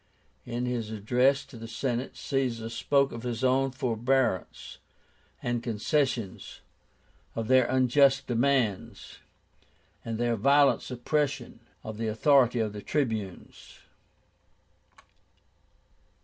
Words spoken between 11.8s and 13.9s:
of the authority of the Tribunes.